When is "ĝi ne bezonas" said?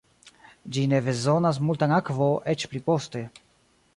0.77-1.59